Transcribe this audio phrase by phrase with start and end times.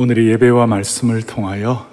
[0.00, 1.84] 오늘의 예배와 말씀을 통하여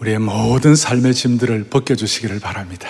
[0.00, 2.88] 우리의 모든 삶의 짐들을 벗겨주시기를 바랍니다.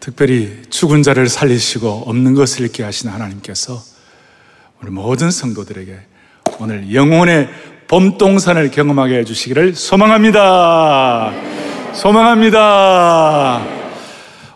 [0.00, 3.80] 특별히 죽은 자를 살리시고 없는 것을 잃게 하신 하나님께서
[4.82, 5.98] 우리 모든 성도들에게
[6.60, 7.48] 오늘 영혼의
[7.86, 11.32] 봄동산을 경험하게 해주시기를 소망합니다.
[11.94, 13.64] 소망합니다.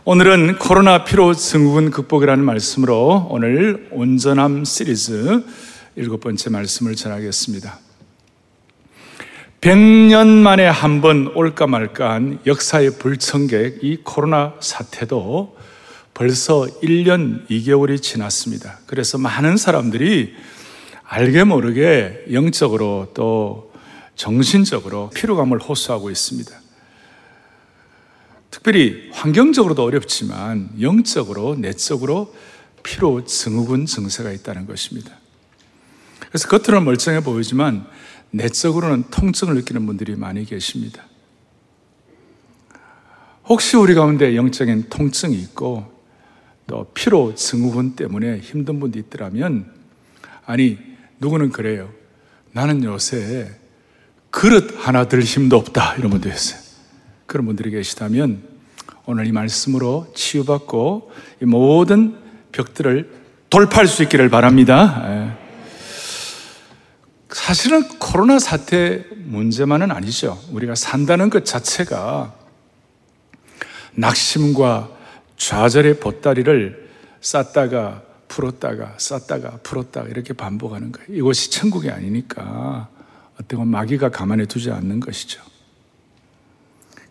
[0.04, 5.42] 오늘은 코로나 피로 증후군 극복이라는 말씀으로 오늘 온전함 시리즈
[5.96, 7.91] 일곱 번째 말씀을 전하겠습니다.
[9.62, 15.56] 100년 만에 한 번 올까 말까 한 역사의 불청객 이 코로나 사태도
[16.14, 18.80] 벌써 1년 2개월이 지났습니다.
[18.86, 20.34] 그래서 많은 사람들이
[21.04, 23.72] 알게 모르게 영적으로 또
[24.16, 26.50] 정신적으로 피로감을 호소하고 있습니다.
[28.50, 32.34] 특별히 환경적으로도 어렵지만 영적으로 내적으로
[32.82, 35.12] 피로 증후군 증세가 있다는 것입니다.
[36.18, 37.86] 그래서 겉으로는 멀쩡해 보이지만
[38.32, 41.04] 내적으로는 통증을 느끼는 분들이 많이 계십니다.
[43.44, 45.90] 혹시 우리 가운데 영적인 통증이 있고
[46.66, 49.70] 또 피로 증후군 때문에 힘든 분도 있더라면
[50.46, 50.78] 아니
[51.20, 51.90] 누구는 그래요.
[52.52, 53.50] 나는 요새
[54.30, 56.60] 그릇 하나 들 힘도 없다 이런 분도 있어요.
[57.26, 58.42] 그런 분들이 계시다면
[59.04, 62.16] 오늘 이 말씀으로 치유받고 이 모든
[62.52, 63.10] 벽들을
[63.50, 65.21] 돌파할 수 있기를 바랍니다.
[67.32, 67.34] 예.
[67.34, 70.38] 사실은 코로나 사태 문제만은 아니죠.
[70.50, 72.34] 우리가 산다는 것 자체가
[73.94, 74.90] 낙심과
[75.36, 81.08] 좌절의 보따리를 쌌다가 풀었다가 쌌다가 풀었다가 이렇게 반복하는 거예요.
[81.10, 82.88] 이곳이 천국이 아니니까
[83.40, 85.42] 어떤 마귀가 가만히 두지 않는 것이죠.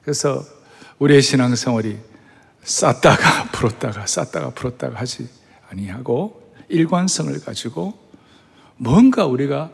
[0.01, 0.43] 그래서
[0.99, 1.97] 우리의 신앙생활이
[2.63, 5.29] 쌌다가 풀었다가 쌌다가 풀었다가 하지
[5.69, 7.97] 아니하고 일관성을 가지고
[8.77, 9.71] 뭔가 우리가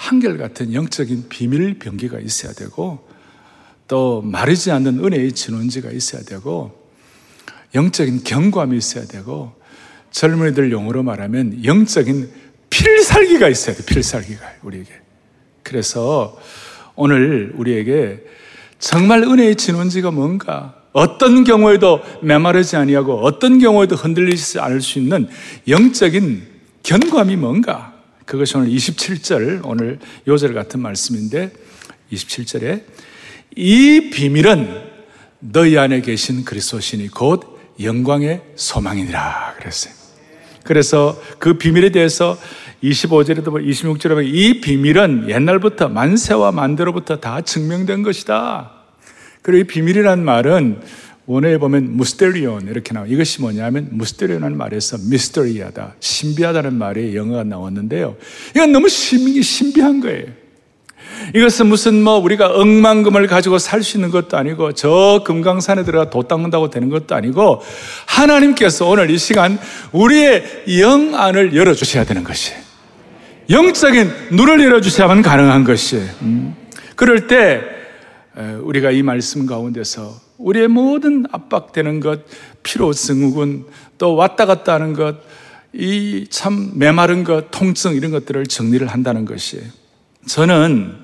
[0.00, 3.06] 한결같은 영적인 비밀 병기가 있어야 되고
[3.86, 6.72] 또 마르지 않는 은혜의 진원지가 있어야 되고
[7.74, 9.52] 영적인 경감이 있어야 되고
[10.10, 12.30] 젊은이들 용어로 말하면 영적인
[12.70, 14.90] 필살기가 있어야 돼 필살기가 우리에게.
[15.62, 16.38] 그래서
[16.96, 18.24] 오늘 우리에게
[18.78, 25.28] 정말 은혜의 진원지가 뭔가 어떤 경우에도 메마르지 아니하고 어떤 경우에도 흔들리지 않을 수 있는
[25.68, 26.42] 영적인
[26.82, 27.89] 견감이 뭔가
[28.30, 29.98] 그것이 오늘 27절, 오늘
[30.28, 31.50] 요절 같은 말씀인데
[32.12, 32.84] 27절에
[33.56, 34.68] 이 비밀은
[35.40, 39.92] 너희 안에 계신 그리스도시니 곧 영광의 소망이니라 그랬어요.
[40.62, 42.38] 그래서 그 비밀에 대해서
[42.84, 48.70] 25절에도 26절에 보면 이 비밀은 옛날부터 만세와 만대로부터 다 증명된 것이다.
[49.42, 50.82] 그리고 이 비밀이란 말은
[51.30, 53.06] 원어에 보면 무스테리온 이렇게 나와.
[53.06, 58.16] 이것이 뭐냐면 무스테리온이라는 말에서 미스터리하다, 신비하다는 말이 영어가 나왔는데요.
[58.56, 60.26] 이건 너무 신비, 신비한 거예요.
[61.32, 66.24] 이것은 무슨 뭐 우리가 억만금을 가지고 살 수 있는 것도 아니고 저 금강산에 들어가 도
[66.24, 67.62] 닦는다고 되는 것도 아니고
[68.06, 69.56] 하나님께서 오늘 이 시간
[69.92, 72.54] 우리의 영 안을 열어주셔야 되는 것이
[73.48, 76.56] 영적인 눈을 열어주셔야만 가능한 것이 음.
[76.96, 77.60] 그럴 때
[78.62, 82.24] 우리가 이 말씀 가운데서 우리의 모든 압박되는 것,
[82.62, 83.66] 피로 증후군,
[83.98, 85.16] 또 왔다 갔다 하는 것,
[85.72, 89.64] 이 참 메마른 것, 통증 이런 것들을 정리를 한다는 것이에요.
[90.26, 90.96] 저는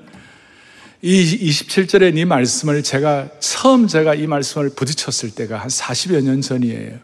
[1.01, 6.97] 이 27절의 이 말씀을 제가 처음 제가 이 말씀을 부딪혔을 때가 한 40여 년 전이에요.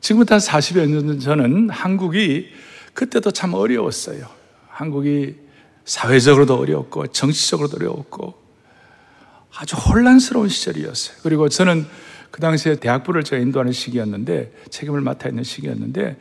[0.00, 2.48] 지금부터 한 40여 년 전은 한국이
[2.94, 4.26] 그때도 참 어려웠어요.
[4.68, 5.36] 한국이
[5.84, 8.41] 사회적으로도 어려웠고 정치적으로도 어려웠고
[9.56, 11.18] 아주 혼란스러운 시절이었어요.
[11.22, 11.86] 그리고 저는
[12.30, 16.16] 그 당시에 대학부를 제가 인도하는 시기였는데 책임을 맡아 있는 시기였는데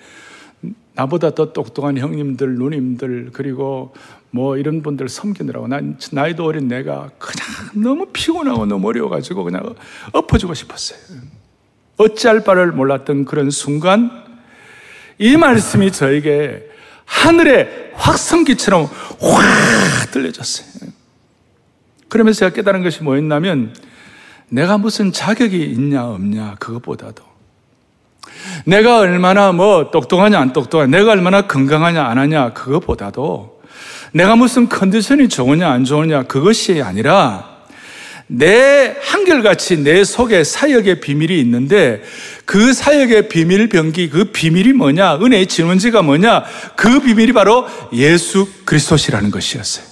[0.93, 3.93] 나보다 더 똑똑한 형님들, 누님들 그리고
[4.29, 9.75] 뭐 이런 분들 섬기느라고 난 나이도 어린 내가 그냥 너무 피곤하고 너무 어려워가지고 그냥
[10.11, 10.99] 엎어주고 싶었어요.
[11.97, 14.11] 어찌할 바를 몰랐던 그런 순간
[15.17, 16.67] 이 말씀이 저에게
[17.05, 20.90] 하늘의 확성기처럼 확 들려졌어요.
[22.11, 23.73] 그러면서 제가 깨달은 것이 뭐였냐면
[24.49, 27.23] 내가 무슨 자격이 있냐 없냐 그것보다도
[28.65, 33.61] 내가 얼마나 뭐 똑똑하냐 안 똑똑하냐 내가 얼마나 건강하냐 안 하냐 그것보다도
[34.11, 37.49] 내가 무슨 컨디션이 좋으냐 안 좋으냐 그것이 아니라
[38.27, 42.03] 내 한결같이 내 속에 사역의 비밀이 있는데
[42.43, 46.43] 그 사역의 비밀 병기 그 비밀이 뭐냐 은혜의 진원지가 뭐냐
[46.75, 49.85] 그 비밀이 바로 예수 그리스도시라는 것이었어요.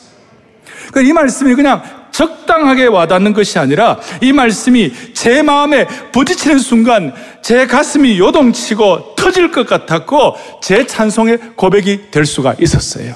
[0.89, 7.66] 그러니까 이 말씀이 그냥 적당하게 와닿는 것이 아니라 이 말씀이 제 마음에 부딪히는 순간 제
[7.66, 13.16] 가슴이 요동치고 터질 것 같았고 제 찬송의 고백이 될 수가 있었어요.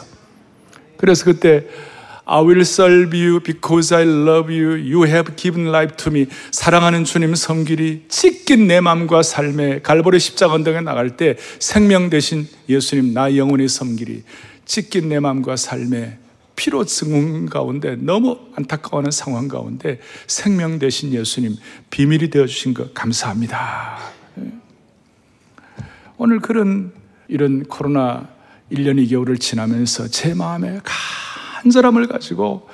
[0.96, 1.66] 그래서 그때
[2.24, 4.78] I will serve you because I love you.
[4.78, 6.28] You have given life to me.
[6.52, 8.06] 사랑하는 주님 섬기리.
[8.08, 14.24] 찢긴 내 마음과 삶에 갈보리 십자가 언덕에 나갈 때 생명 대신 예수님 나 영원히 섬기리.
[14.64, 16.23] 찢긴 내 마음과 삶에
[16.56, 21.56] 피로 증후 가운데 너무 안타까워하는 상황 가운데 생명 대신 예수님
[21.90, 23.98] 비밀이 되어 주신 것 감사합니다.
[26.18, 26.94] 오늘 그런
[27.28, 28.30] 이런 코로나
[28.72, 30.80] 1년 2개월을 지나면서 제 마음에
[31.64, 32.70] 간절함을 가지고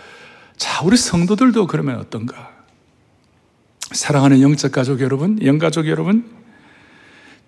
[0.58, 2.52] 자, 우리 성도들도 그러면 어떤가?
[3.92, 6.30] 사랑하는 영적 가족 여러분, 영가족 여러분,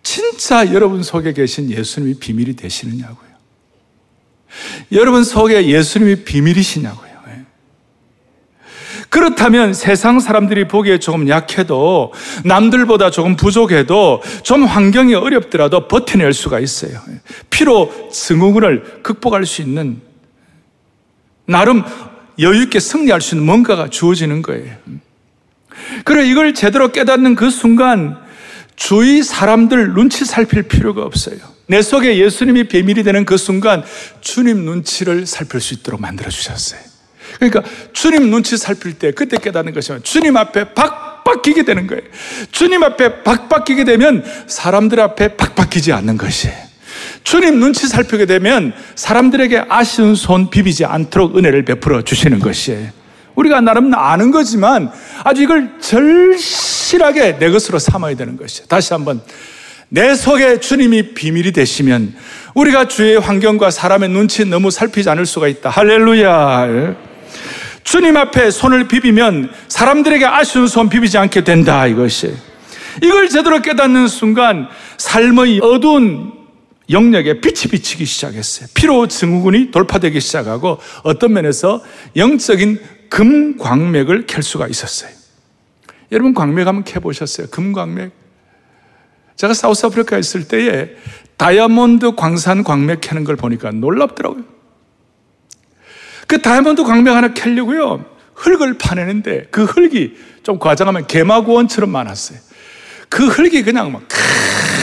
[0.02, 3.31] 진짜 여러분 속에 계신 예수님이 비밀이 되시느냐고요.
[4.92, 7.12] 여러분 속에 예수님이 비밀이시냐고요.
[7.28, 7.42] 예.
[9.10, 12.14] 그렇다면 세상 사람들이 보기에 조금 약해도
[12.46, 17.02] 남들보다 조금 부족해도 좀 환경이 어렵더라도 버텨낼 수가 있어요.
[17.10, 17.22] 예.
[17.50, 20.02] 피로 증후군을 극복할 수 있는
[21.46, 21.84] 나름
[22.40, 24.76] 여유있게 승리할 수 있는 뭔가가 주어지는 거예요.
[26.04, 28.18] 그래 이걸 제대로 깨닫는 그 순간
[28.76, 31.38] 주위 사람들 눈치 살필 필요가 없어요.
[31.72, 33.82] 내 속에 예수님이 비밀이 되는 그 순간
[34.20, 36.82] 주님 눈치를 살필 수 있도록 만들어 주셨어요.
[37.38, 37.64] 그러니까
[37.94, 42.04] 주님 눈치 살필 때 그때 깨닫는 것이면 주님 앞에 박박히게 되는 거예요.
[42.52, 46.58] 주님 앞에 박박히게 되면 사람들 앞에 박박히지 않는 것이에요.
[47.24, 52.90] 주님 눈치 살피게 되면 사람들에게 아쉬운 손 비비지 않도록 은혜를 베풀어 주시는 것이에요.
[53.36, 54.92] 우리가 나름 아는 거지만
[55.24, 58.68] 아주 이걸 절실하게 내 것으로 삼아야 되는 것이에요.
[58.68, 59.22] 다시 한번
[59.94, 62.16] 내 속에 주님이 비밀이 되시면
[62.56, 65.70] 우리가 주의 환경과 사람의 눈치 너무 살피지 않을 수가 있다.
[65.70, 66.96] 할렐루야.
[67.84, 71.88] 주님 앞에 손을 비비면 사람들에게 아쉬운 손 비비지 않게 된다.
[71.88, 72.34] 이것이.
[73.04, 76.32] 이걸 제대로 깨닫는 순간 삶의 어두운
[76.90, 78.70] 영역에 빛이 비치기 시작했어요.
[78.74, 81.84] 피로 증후군이 돌파되기 시작하고 어떤 면에서
[82.16, 82.80] 영적인
[83.10, 85.12] 금광맥을 켤 수가 있었어요.
[86.14, 87.48] 여러분 광맥 한번 켜보셨어요?
[87.48, 88.21] 금광맥?
[89.42, 90.90] 제가 사우스아프리카에 있을 때에
[91.38, 94.44] 다이아몬드 광산 광맥 켜는 걸 보니까 놀랍더라고요.
[96.28, 98.06] 그 다이아몬드 광맥 하나 켜려고요.
[98.36, 102.40] 흙을 파내는데 그 흙이 좀 과장하면 개마구원처럼 많았어요.
[103.10, 104.02] 그 흙이 그냥 막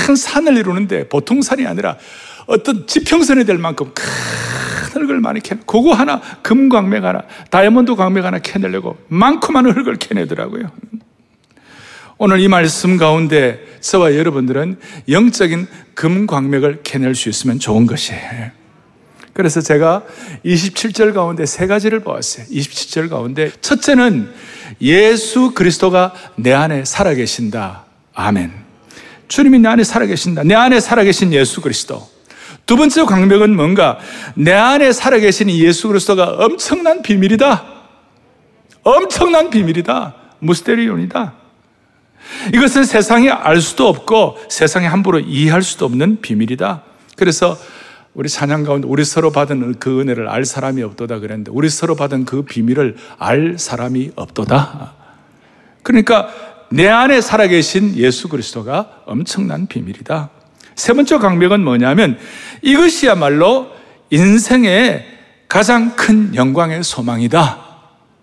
[0.09, 1.99] 큰 산을 이루는데 보통 산이 아니라
[2.47, 8.39] 어떤 지평선이 될 만큼 큰 흙을 많이 캐 그거 하나 금광맥 하나 다이아몬드 광맥 하나
[8.39, 10.71] 캐내려고 많고 많은 흙을 캐내더라고요.
[12.21, 14.79] 오늘 이 말씀 가운데 저와 여러분들은
[15.09, 18.51] 영적인 금광맥을 캐낼 수 있으면 좋은 것이에요.
[19.33, 20.03] 그래서 제가
[20.45, 22.47] 27절 가운데 세 가지를 보았어요.
[22.47, 24.33] 27절 가운데 첫째는
[24.81, 27.85] 예수 그리스도가 내 안에 살아계신다.
[28.15, 28.51] 아멘.
[29.29, 30.43] 주님이 내 안에 살아계신다.
[30.43, 32.09] 내 안에 살아계신 예수 그리스도.
[32.67, 34.01] 두 번째 광명은 뭔가
[34.35, 37.65] 내 안에 살아계신 예수 그리스도가 엄청난 비밀이다.
[38.83, 40.17] 엄청난 비밀이다.
[40.41, 41.48] 무스테리온이다.
[42.55, 46.83] 이것은 세상이 알 수도 없고 세상에 함부로 이해할 수도 없는 비밀이다.
[47.17, 47.59] 그래서
[48.15, 52.25] 우리 찬양 가운데 우리 서로 받은 그 은혜를 알 사람이 없도다 그랬는데 우리 서로 받은
[52.25, 54.95] 그 비밀을 알 사람이 없도다.
[55.83, 56.29] 그러니까
[56.71, 60.31] 내 안에 살아계신 예수 그리스도가 엄청난 비밀이다.
[60.75, 62.19] 세 번째 강명은 뭐냐면
[62.63, 63.71] 이것이야말로
[64.11, 65.07] 인생의
[65.49, 67.67] 가장 큰 영광의 소망이다.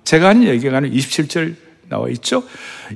[0.04, 1.56] 제가 하는 얘기가 27절
[1.90, 2.44] 나와 있죠.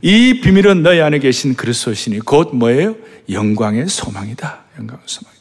[0.01, 2.95] 이 비밀은 너희 안에 계신 그리스도시니 곧 뭐예요?
[3.29, 4.65] 영광의 소망이다.
[4.79, 5.33] 영광의 소망.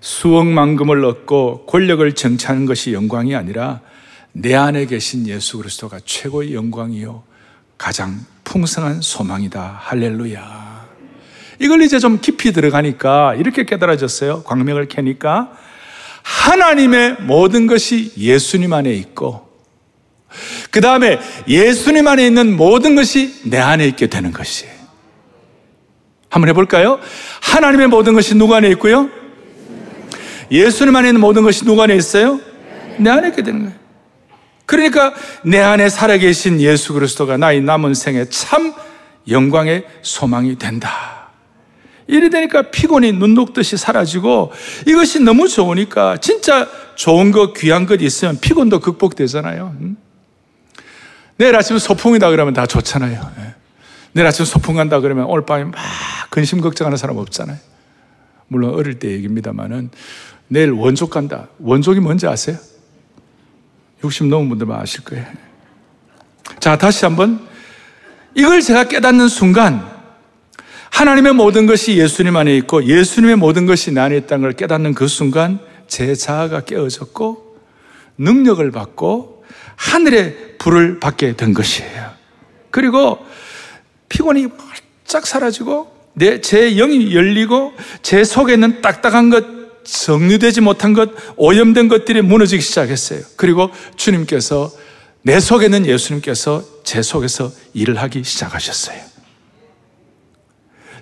[0.00, 3.80] 수억만금을 얻고 권력을 정치하는 것이 영광이 아니라
[4.32, 7.22] 내 안에 계신 예수 그리스도가 최고의 영광이요
[7.78, 9.78] 가장 풍성한 소망이다.
[9.80, 10.86] 할렐루야.
[11.60, 14.42] 이걸 이제 좀 깊이 들어가니까 이렇게 깨달아졌어요.
[14.42, 15.52] 광명을 캐니까
[16.22, 19.51] 하나님의 모든 것이 예수님 안에 있고
[20.70, 24.72] 그 다음에 예수님 안에 있는 모든 것이 내 안에 있게 되는 것이에요.
[26.28, 26.98] 한번 해볼까요?
[27.42, 29.10] 하나님의 모든 것이 누구 안에 있고요?
[30.50, 32.40] 예수님 안에 있는 모든 것이 누구 안에 있어요?
[32.98, 33.74] 내 안에 있게 되는 거예요.
[34.66, 35.12] 그러니까
[35.44, 38.72] 내 안에 살아계신 예수 그리스도가 나의 남은 생에 참
[39.28, 41.30] 영광의 소망이 된다.
[42.06, 44.52] 이래 되니까 피곤이 눈 녹듯이 사라지고
[44.86, 49.76] 이것이 너무 좋으니까 진짜 좋은 것, 귀한 것 있으면 피곤도 극복되잖아요.
[51.42, 53.32] 내일 아침 소풍이다 그러면 다 좋잖아요.
[53.40, 53.54] 예.
[54.12, 55.74] 내일 아침 소풍 간다 그러면 오늘 밤에 막
[56.30, 57.58] 근심 걱정하는 사람 없잖아요.
[58.46, 59.90] 물론 어릴 때 얘기입니다만은
[60.46, 61.48] 내일 원족 간다.
[61.58, 62.58] 원족이 뭔지 아세요?
[64.04, 65.26] 60 넘은 분들만 아실 거예요.
[66.60, 67.44] 자, 다시 한번
[68.36, 69.84] 이걸 제가 깨닫는 순간
[70.90, 75.08] 하나님의 모든 것이 예수님 안에 있고 예수님의 모든 것이 내 안에 있다는 걸 깨닫는 그
[75.08, 75.58] 순간
[75.88, 77.56] 제 자아가 깨어졌고
[78.18, 79.41] 능력을 받고
[79.76, 82.10] 하늘의 불을 받게 된 것이에요.
[82.70, 83.24] 그리고
[84.08, 89.44] 피곤이 활짝 사라지고 내, 제 영이 열리고 제 속에 있는 딱딱한 것,
[89.84, 93.20] 정리되지 못한 것, 오염된 것들이 무너지기 시작했어요.
[93.36, 94.70] 그리고 주님께서
[95.22, 99.12] 내 속에 있는 예수님께서 제 속에서 일을 하기 시작하셨어요.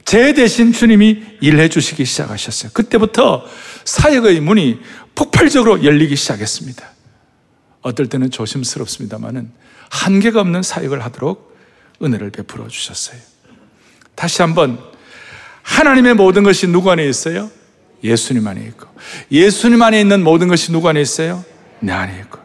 [0.05, 2.73] 제 대신 주님이 일해 주시기 시작하셨어요.
[2.73, 3.45] 그때부터
[3.85, 4.79] 사역의 문이
[5.15, 7.00] 폭발적으로 열리기 시작했습니다.
[7.83, 9.51] 어떨 때는 조심스럽습니다만은
[9.91, 11.57] 한계가 없는 사역을 하도록
[12.03, 13.19] 은혜를 베풀어 주셨어요.
[14.15, 14.79] 다시 한번
[15.63, 17.51] 하나님의 모든 것이 누구 안에 있어요?
[18.03, 18.87] 예수님 안에 있고
[19.31, 21.45] 예수님 안에 있는 모든 것이 누구 안에 있어요?
[21.81, 22.39] 내 안에 있고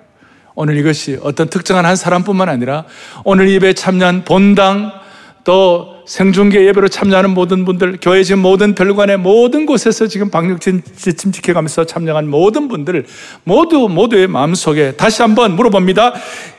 [0.54, 2.86] 오늘 이것이 어떤 특정한 한 사람뿐만 아니라
[3.24, 4.92] 오늘 예배 참여한 본당
[5.44, 11.85] 또 생중계 예배로 참여하는 모든 분들, 교회 지금 모든 별관의 모든 곳에서 지금 방역진 지침지켜가면서
[11.85, 13.05] 참여한 모든 분들
[13.43, 16.13] 모두 모두의 마음속에 다시 한번 물어봅니다.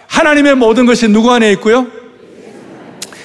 [0.08, 1.86] 하나님의 모든 것이 누구 안에 있고요?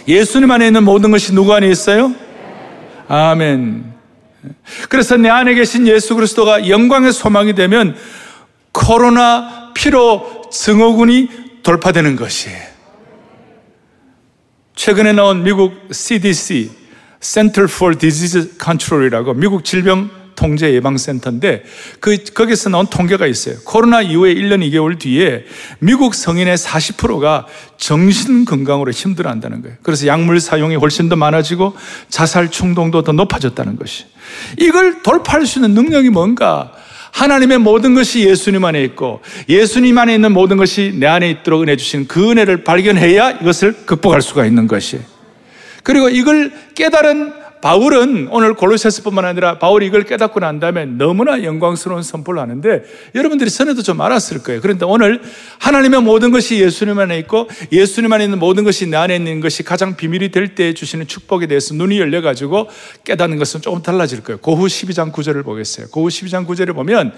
[0.07, 2.13] 예수님 안에 있는 모든 것이 누구 안에 있어요?
[3.07, 3.91] 아멘.
[4.89, 7.95] 그래서 내 안에 계신 예수 그리스도가 영광의 소망이 되면
[8.71, 11.29] 코로나 피로 증후군이
[11.63, 12.70] 돌파되는 것이에요.
[14.75, 16.71] 최근에 나온 미국 CDC,
[17.19, 21.63] Center for Disease Control이라고 미국 질병 통제 예방 센터인데
[21.99, 23.57] 그 거기서 나온 통계가 있어요.
[23.63, 25.45] 코로나 이후에 1년 2개월 뒤에
[25.79, 27.45] 미국 성인의 40%가
[27.77, 29.77] 정신 건강으로 힘들어한다는 거예요.
[29.83, 31.75] 그래서 약물 사용이 훨씬 더 많아지고
[32.09, 34.05] 자살 충동도 더 높아졌다는 것이.
[34.57, 36.71] 이걸 돌파할 수 있는 능력이 뭔가?
[37.11, 41.75] 하나님의 모든 것이 예수님 안에 있고 예수님 안에 있는 모든 것이 내 안에 있도록 은혜
[41.75, 44.99] 주신 그 은혜를 발견해야 이것을 극복할 수가 있는 것이.
[45.83, 52.41] 그리고 이걸 깨달은 바울은 오늘 골로새서뿐만 아니라 바울이 이걸 깨닫고 난 다음에 너무나 영광스러운 선포를
[52.41, 52.83] 하는데
[53.15, 54.61] 여러분들이 전에도 좀 알았을 거예요.
[54.61, 55.21] 그런데 오늘
[55.59, 59.63] 하나님의 모든 것이 예수님 안에 있고 예수님 안에 있는 모든 것이 내 안에 있는 것이
[59.63, 62.67] 가장 비밀이 될 때 주시는 축복에 대해서 눈이 열려가지고
[63.05, 64.39] 깨닫는 것은 조금 달라질 거예요.
[64.39, 65.87] 고후 12장 9절을 보겠어요.
[65.91, 67.13] 고후 12장 9절을 보면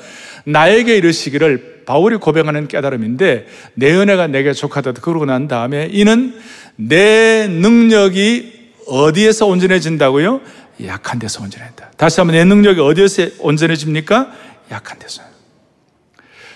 [0.45, 6.35] 나에게 이르시기를 바울이 고백하는 깨달음인데 내 은혜가 내게 족하다 그러고 난 다음에 이는
[6.75, 10.41] 내 능력이 어디에서 온전해진다고요?
[10.85, 11.91] 약한 데서 온전해진다.
[11.97, 14.31] 다시 한번 내 능력이 어디에서 온전해집니까?
[14.71, 15.21] 약한 데서.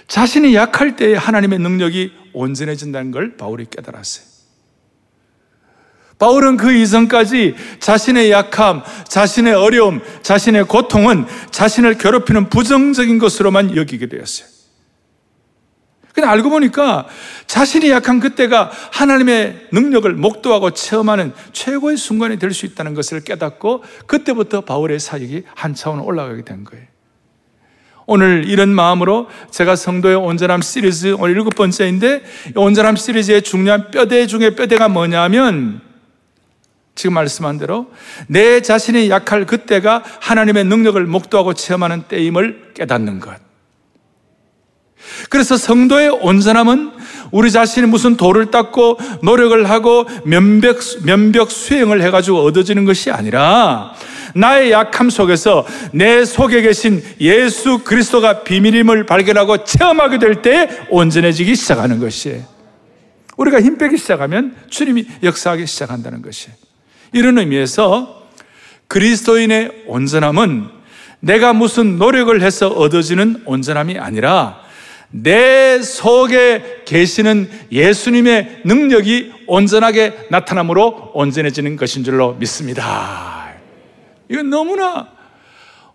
[0.08, 4.26] 자신이 약할 때 하나님의 능력이 온전해진다는 걸 바울이 깨달았어요.
[6.20, 14.57] 바울은 그 이전까지 자신의 약함, 자신의 어려움, 자신의 고통은 자신을 괴롭히는 부정적인 것으로만 여기게 되었어요.
[16.18, 17.06] 근데 알고 보니까
[17.46, 24.62] 자신이 약한 그때가 하나님의 능력을 목도하고 체험하는 최고의 순간이 될 수 있다는 것을 깨닫고 그때부터
[24.62, 26.86] 바울의 사역이 한 차원 올라가게 된 거예요.
[28.08, 32.24] 오늘 이런 마음으로 제가 성도의 온전함 시리즈 오늘 일곱 번째인데
[32.56, 35.82] 온전함 시리즈의 중요한 뼈대 중에 뼈대가 뭐냐면
[36.96, 37.92] 지금 말씀한 대로
[38.26, 43.47] 내 자신이 약할 그때가 하나님의 능력을 목도하고 체험하는 때임을 깨닫는 것.
[45.30, 46.92] 그래서 성도의 온전함은
[47.32, 53.94] 우리 자신이 무슨 돌을 닦고 노력을 하고 면벽, 면벽 수행을 해가지고 얻어지는 것이 아니라
[54.36, 62.00] 나의 약함 속에서 내 속에 계신 예수 그리스도가 비밀임을 발견하고 체험하게 될 때 온전해지기 시작하는
[62.00, 62.44] 것이에요.
[63.38, 66.56] 우리가 힘 빼기 시작하면 주님이 역사하기 시작한다는 것이에요.
[67.14, 68.28] 이런 의미에서
[68.88, 70.68] 그리스도인의 온전함은
[71.20, 74.62] 내가 무슨 노력을 해서 얻어지는 온전함이 아니라
[75.10, 83.54] 내 속에 계시는 예수님의 능력이 온전하게 나타남으로 온전해지는 것인 줄로 믿습니다.
[84.30, 85.10] 이건 너무나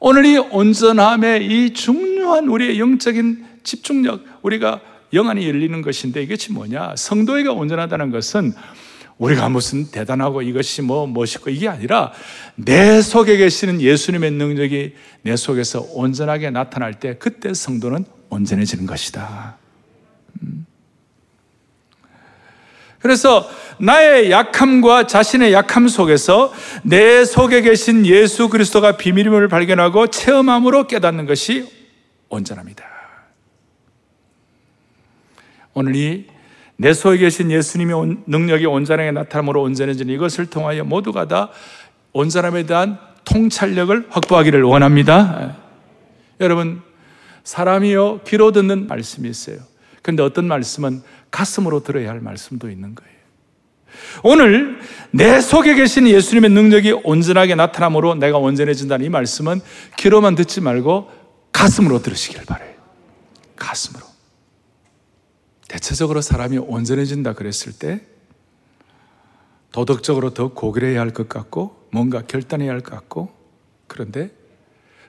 [0.00, 4.80] 오늘 이 온전함의 이 중요한 우리의 영적인 집중력, 우리가
[5.12, 6.94] 영안이 열리는 것인데 이것이 뭐냐?
[6.96, 8.54] 성도에게 온전하다는 것은
[9.18, 12.12] 우리가 무슨 대단하고 이것이 뭐 멋있고 이게 아니라
[12.56, 19.56] 내 속에 계시는 예수님의 능력이 내 속에서 온전하게 나타날 때 그때 성도는 온전해지는 것이다.
[20.42, 20.66] 음.
[22.98, 23.48] 그래서
[23.78, 31.68] 나의 약함과 자신의 약함 속에서 내 속에 계신 예수 그리스도가 비밀임을 발견하고 체험함으로 깨닫는 것이
[32.28, 32.84] 온전합니다.
[35.74, 36.32] 오늘 이
[36.82, 41.50] 내 속에 계신 예수님의 능력이 온전하게 나타남으로 온전해지는 이것을 통하여 모두가 다
[42.12, 45.56] 온전함에 대한 통찰력을 확보하기를 원합니다.
[46.40, 46.82] 여러분,
[47.44, 49.58] 사람이요, 귀로 듣는 말씀이 있어요.
[50.02, 53.12] 근데 어떤 말씀은 가슴으로 들어야 할 말씀도 있는 거예요.
[54.24, 54.80] 오늘
[55.10, 59.60] 내 속에 계신 예수님의 능력이 온전하게 나타남으로 내가 온전해진다는 이 말씀은
[59.98, 61.10] 귀로만 듣지 말고
[61.52, 62.72] 가슴으로 들으시길 바래요.
[63.56, 64.04] 가슴으로.
[65.68, 68.00] 대체적으로 사람이 온전해진다 그랬을 때
[69.72, 73.32] 도덕적으로 더 고결해야 할 것 같고 뭔가 결단해야 할 것 같고
[73.86, 74.30] 그런데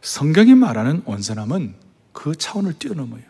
[0.01, 1.75] 성경이 말하는 온전함은
[2.13, 3.21] 그 차원을 뛰어넘어요.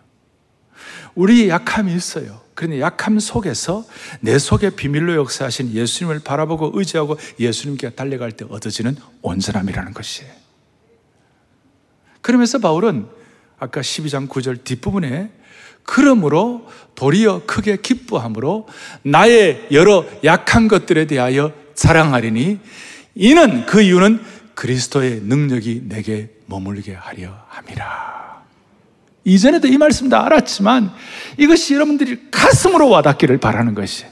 [1.16, 2.42] 우리 약함이 있어요.
[2.54, 3.86] 그런데 약함 속에서
[4.20, 10.32] 내 속에 비밀로 역사하신 예수님을 바라보고 의지하고 예수님께 달려갈 때 얻어지는 온전함이라는 것이에요.
[12.22, 13.08] 그러면서 바울은
[13.60, 15.32] 아까 12장 9절 뒷부분에
[15.84, 18.68] 그러므로 도리어 크게 기뻐함으로
[19.04, 22.60] 나의 여러 약한 것들에 대하여 자랑하리니
[23.16, 24.24] 이는 그 이유는
[24.56, 28.23] 그리스도의 능력이 내게 머물게 하려 함이라.
[29.25, 30.92] 이전에도 이 말씀 다 알았지만
[31.38, 34.06] 이것이 여러분들이 가슴으로 와닿기를 바라는 것이.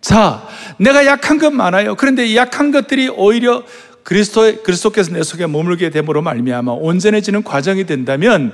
[0.00, 0.46] 자,
[0.78, 1.94] 내가 약한 것 많아요.
[1.94, 3.64] 그런데 이 약한 것들이 오히려
[4.02, 8.52] 그리스도 그리스도께서 내 속에 머물게 됨으로 말미암아 온전해지는 과정이 된다면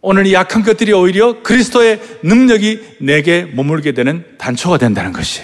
[0.00, 5.42] 오늘 이 약한 것들이 오히려 그리스도의 능력이 내게 머물게 되는 단초가 된다는 것이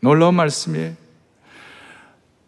[0.00, 0.94] 놀라운 말씀이에요.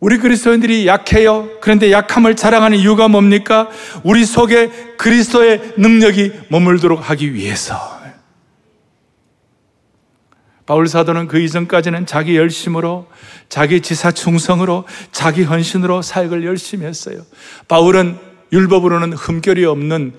[0.02, 1.48] 우리 그리스도인들이 약해요.
[1.60, 3.70] 그런데 약함을 자랑하는 이유가 뭡니까?
[4.02, 7.78] 우리 속에 그리스도의 능력이 머물도록 하기 위해서.
[10.66, 13.06] 바울 사도는 그 이전까지는 자기 열심으로,
[13.48, 17.24] 자기 지사 충성으로, 자기 헌신으로 사역을 열심히 했어요.
[17.68, 18.18] 바울은
[18.52, 20.14] 율법으로는 흠결이 없는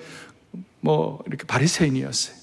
[0.80, 2.34] 뭐 이렇게 바리새인이었어요.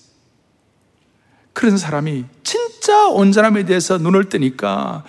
[1.53, 5.05] 그런 사람이 진짜 온전함에 대해서 눈을 뜨니까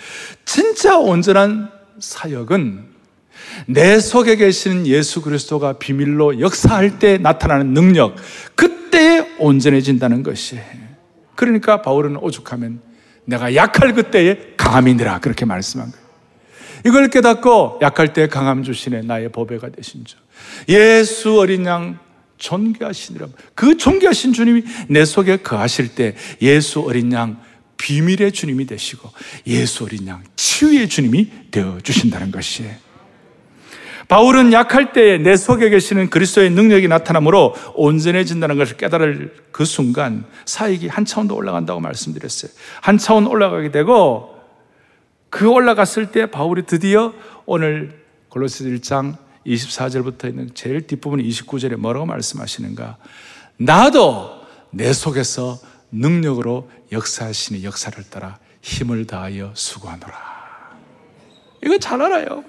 [0.47, 2.93] 진짜 온전한 사역은
[3.67, 8.17] 내 속에 계시는 예수 그리스도가 비밀로 역사할 때 나타나는 능력,
[8.55, 10.59] 그때에 온전해진다는 것이.
[11.35, 12.81] 그러니까 바울은 오죽하면
[13.25, 16.03] 내가 약할 그때에 강함이니라 그렇게 말씀한 거예요.
[16.85, 20.17] 이걸 깨닫고 약할 때 강함 주시네 나의 보배가 되신 주.
[20.69, 21.99] 예수 어린 양
[22.39, 23.29] 존귀하시니라.
[23.55, 27.41] 그 존귀하신 주님이 내 속에 거하실 때 예수 어린 양
[27.83, 29.11] 비밀의 주님이 되시고
[29.49, 32.73] 예수 어린 양 치유의 주님이 되어 주신다는 것이에요.
[34.07, 40.87] 바울은 약할 때에 내 속에 계시는 그리스도의 능력이 나타나므로 온전해진다는 것을 깨달을 그 순간 사익이
[40.87, 42.53] 한 차원 더 올라간다고 말씀드렸어요.
[42.81, 44.37] 한 차원 올라가게 되고
[45.29, 47.13] 그 올라갔을 때 바울이 드디어
[47.47, 52.99] 오늘 골로새 1장 24절부터 있는 제일 뒷부분 29절에 뭐라고 말씀하시는가?
[53.57, 55.59] 나도 내 속에서
[55.93, 60.33] 능력으로 역사하시는 역사를 따라 힘을 다하여 수고하노라.
[61.65, 62.45] 이거 잘 알아요.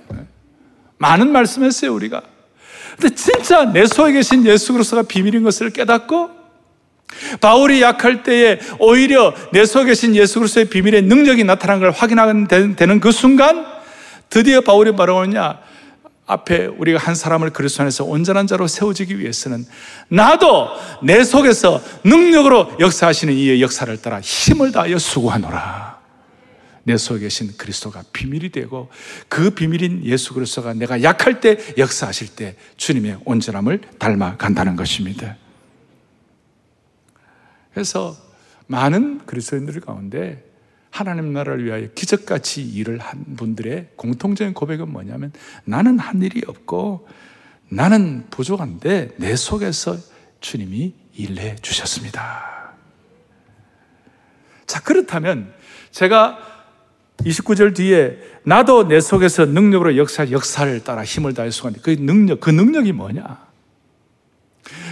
[0.97, 2.21] 많은 말씀했어요, 우리가.
[2.97, 6.29] 근데 진짜 내 속에 계신 예수 그리스도가 비밀인 것을 깨닫고
[7.41, 12.99] 바울이 약할 때에 오히려 내 속에 계신 예수 그리스도의 비밀의 능력이 나타난 걸 확인하게 되는
[12.99, 13.65] 그 순간
[14.29, 15.60] 드디어 바울이 뭐라고 하냐?
[16.25, 19.65] 앞에 우리가 한 사람을 그리스도 안에서 온전한 자로 세워지기 위해서는
[20.07, 20.69] 나도
[21.03, 26.01] 내 속에서 능력으로 역사하시는 이의 역사를 따라 힘을 다하여 수고하노라.
[26.86, 28.89] 내 속에 계신 그리스도가 비밀이 되고
[29.29, 35.38] 그 비밀인 예수 그리스도가 내가 약할 때 역사하실 때 주님의 온전함을 닮아 간다는 것입니다.
[37.73, 38.15] 그래서
[38.67, 40.43] 많은 그리스도인들 가운데
[40.93, 45.34] 하나님 나라를 위하여 기적같이 일을 한 분들의 공통적인 고백은 뭐냐면
[45.65, 47.08] 나는 한 일이 없고
[47.67, 49.97] 나는 부족한데 내 속에서
[50.39, 52.73] 주님이 일해 주셨습니다.
[54.67, 55.51] 자, 그렇다면
[55.89, 56.38] 제가
[57.21, 62.51] 29절 뒤에 나도 내 속에서 능력으로 역사, 역사를 따라 힘을 다해 수고하는데 그 능력, 그
[62.51, 63.53] 능력이 뭐냐?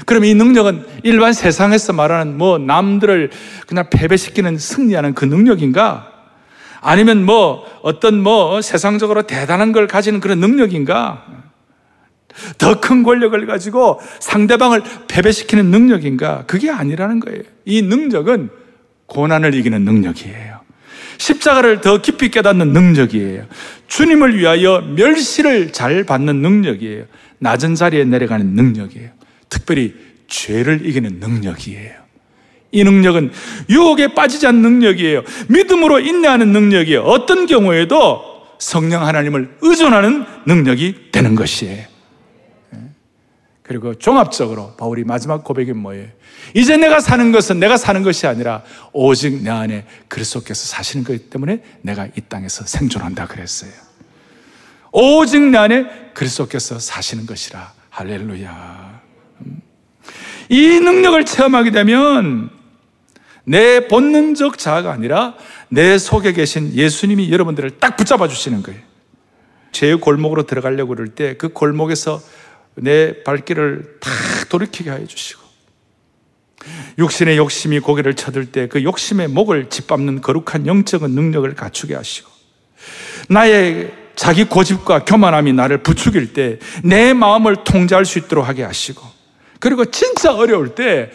[0.06, 3.30] 그럼 이 능력은 일반 세상에서 말하는 뭐 남들을
[3.68, 6.12] 그냥 패배시키는 승리하는 그 능력인가?
[6.82, 11.26] 아니면 뭐 어떤 뭐 세상적으로 대단한 걸 가지는 그런 능력인가?
[12.58, 16.46] 더 큰 권력을 가지고 상대방을 패배시키는 능력인가?
[16.48, 17.42] 그게 아니라는 거예요.
[17.66, 18.50] 이 능력은
[19.06, 20.62] 고난을 이기는 능력이에요.
[21.18, 23.46] 십자가를 더 깊이 깨닫는 능력이에요.
[23.88, 27.04] 주님을 위하여 멸시를 잘 받는 능력이에요.
[27.40, 29.10] 낮은 자리에 내려가는 능력이에요.
[29.52, 29.94] 특별히
[30.28, 32.02] 죄를 이기는 능력이에요.
[32.72, 33.32] 이 능력은
[33.70, 35.24] 유혹에 빠지지 않는 능력이에요.
[35.50, 37.02] 믿음으로 인내하는 능력이에요.
[37.02, 38.24] 어떤 경우에도
[38.58, 41.86] 성령 하나님을 의존하는 능력이 되는 것이에요.
[42.76, 42.80] 예.
[43.62, 46.08] 그리고 종합적으로 바울이 마지막 고백이 뭐예요?
[46.56, 51.62] 이제 내가 사는 것은 내가 사는 것이 아니라 오직 내 안에 그리스도께서 사시는 것 때문에
[51.82, 53.72] 내가 이 땅에서 생존한다 그랬어요.
[54.94, 58.91] 오직 내 안에 그리스도께서 사시는 것이라 할렐루야.
[60.52, 62.50] 이 능력을 체험하게 되면
[63.46, 65.36] 내 본능적 자아가 아니라
[65.70, 68.80] 내 속에 계신 예수님이 여러분들을 딱 붙잡아 주시는 거예요.
[69.72, 72.22] 제 골목으로 들어가려고 그럴 때 그 골목에서
[72.76, 75.42] 내 발길을 탁 돌이키게 해 주시고
[76.98, 82.30] 육신의 욕심이 고개를 쳐들 때 그 욕심의 목을 짓밟는 거룩한 영적인 능력을 갖추게 하시고
[83.30, 89.02] 나의 자기 고집과 교만함이 나를 부추길 때 내 마음을 통제할 수 있도록 하게 하시고
[89.62, 91.12] 그리고 진짜 어려울 때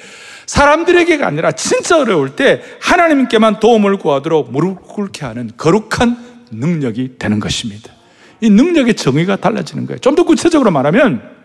[0.46, 6.16] 사람들에게가 아니라 진짜 어려울 때 하나님께만 도움을 구하도록 무릎 꿇게 하는 거룩한
[6.52, 7.92] 능력이 되는 것입니다.
[8.40, 9.98] 이 능력의 정의가 달라지는 거예요.
[9.98, 11.36] 좀 더 구체적으로 말하면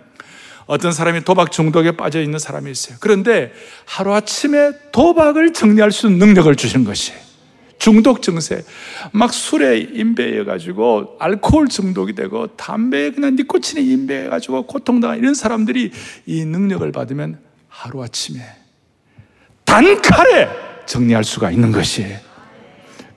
[0.67, 2.97] 어떤 사람이 도박 중독에 빠져 있는 사람이 있어요.
[3.01, 3.51] 그런데
[3.85, 7.19] 하루아침에 도박을 정리할 수 있는 능력을 주시는 것이에요.
[7.81, 8.63] 중독 증세.
[9.11, 15.91] 막 술에 인배해가지고 알코올 중독이 되고 담배에 그냥 니코틴에 인배해가지고 고통당한 이런 사람들이
[16.27, 17.39] 이 능력을 받으면
[17.69, 18.39] 하루아침에
[19.65, 20.47] 단칼에
[20.85, 22.19] 정리할 수가 있는 것이에요.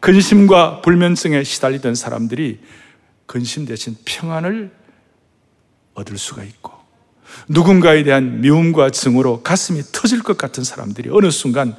[0.01, 2.61] 근심과 불면증에 시달리던 사람들이
[3.27, 4.71] 근심 대신 평안을
[5.93, 6.73] 얻을 수가 있고
[7.49, 11.77] 누군가에 대한 미움과 증오로 가슴이 터질 것 같은 사람들이 어느 순간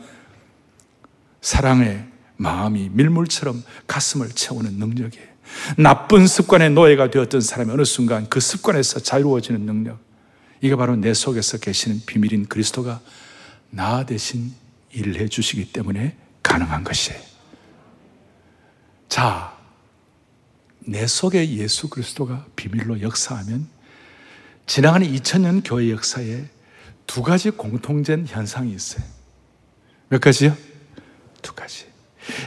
[1.41, 5.36] 사랑의 마음이 밀물처럼 가슴을 채우는 능력이에요.
[5.78, 10.00] 나쁜 습관의 노예가 되었던 사람이 어느 순간 그 습관에서 자유로워지는 능력.
[10.62, 13.02] 이게 바로 내 속에서 계시는 비밀인 그리스도가
[13.69, 14.54] 나 대신
[14.91, 17.19] 일을 해 주시기 때문에 가능한 것이에요.
[19.10, 19.56] 자,
[20.80, 23.67] 내 속에 예수 그리스도가 비밀로 역사하면
[24.65, 26.45] 지나가는 2000년 교회 역사에
[27.06, 29.04] 두 가지 공통된 현상이 있어요.
[30.10, 30.56] 몇 가지요?
[31.41, 31.86] 두 가지.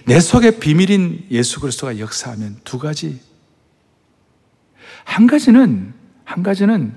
[0.05, 3.21] 내 속에 비밀인 예수 그리스도가 역사하면 두 가지.
[5.05, 6.95] 한 가지는, 한 가지는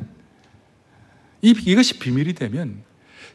[1.41, 2.83] 이, 이것이 비밀이 되면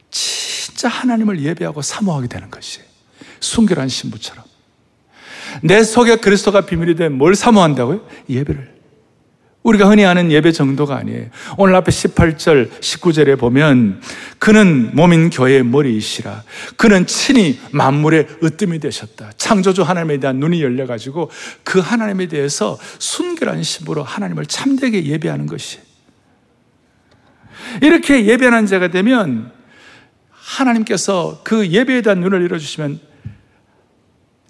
[0.09, 2.81] 진짜 하나님을 예배하고 사모하게 되는 것이
[3.39, 4.45] 순결한 신부처럼.
[5.63, 8.07] 내 속에 그리스도가 비밀이 되면 뭘 사모한다고요?
[8.29, 8.76] 예배를.
[9.67, 11.25] 우리가 흔히 아는 예배 정도가 아니에요.
[11.57, 14.01] 오늘 앞에 18절, 19절에 보면
[14.39, 16.43] 그는 몸인 교회의 머리이시라.
[16.77, 19.31] 그는 친히 만물의 으뜸이 되셨다.
[19.35, 21.29] 창조주 하나님에 대한 눈이 열려가지고
[21.65, 25.79] 그 하나님에 대해서 순결한 심으로 하나님을 참되게 예배하는 것이.
[27.81, 29.51] 이렇게 예배하는 자가 되면
[30.31, 33.01] 하나님께서 그 예배에 대한 눈을 열어주시면